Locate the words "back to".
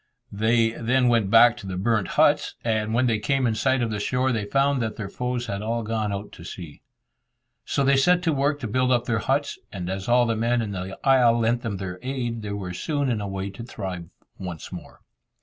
1.29-1.67